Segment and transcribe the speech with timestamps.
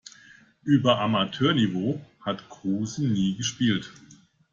[0.63, 3.93] Über Amateurniveau hat Kruse nie gespielt.